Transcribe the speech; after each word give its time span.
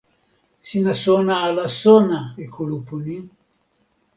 sina 0.67 0.93
sona 1.03 1.33
ala 1.47 1.65
sona 1.81 2.19
e 2.43 2.45
kulupu 2.53 2.95
ni? 3.05 3.17